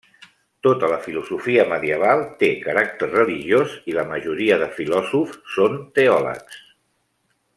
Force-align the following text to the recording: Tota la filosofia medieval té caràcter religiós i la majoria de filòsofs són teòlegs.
Tota 0.67 0.87
la 0.91 0.95
filosofia 1.01 1.65
medieval 1.73 2.23
té 2.39 2.49
caràcter 2.63 3.11
religiós 3.11 3.77
i 3.93 3.97
la 3.99 4.07
majoria 4.15 4.59
de 4.63 4.71
filòsofs 4.79 5.43
són 5.59 5.77
teòlegs. 6.01 6.61